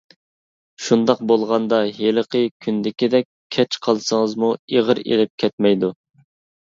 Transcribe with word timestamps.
شۇنداق 0.83 1.19
بولغاندا 1.31 1.81
ھېلىقى 1.97 2.41
كۈندىكىدەك 2.65 3.27
كەچ 3.57 3.77
قالسىڭىزمۇ 3.89 4.49
ئېغىر 4.73 5.03
ئېلىپ 5.03 5.33
كەتمەيدۇ. 5.45 5.91